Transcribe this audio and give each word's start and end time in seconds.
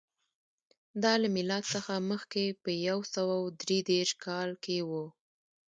دا 1.03 1.13
له 1.21 1.27
میلاد 1.35 1.63
څخه 1.73 1.93
مخکې 2.11 2.43
په 2.63 2.71
یو 2.87 2.99
سوه 3.13 3.35
درې 3.61 3.79
دېرش 3.89 4.11
کال 4.25 4.49
کې 4.63 4.77
و 4.89 4.91